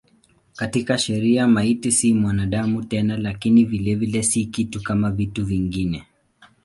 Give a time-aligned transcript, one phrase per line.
[0.55, 6.05] Katika sheria maiti si mwanadamu tena lakini vilevile si kitu kama vitu vingine.